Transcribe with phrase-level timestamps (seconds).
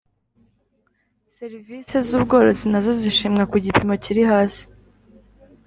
[1.35, 4.63] serivisi z ubworozi nazo zishimwa ku gipimo kiri hasi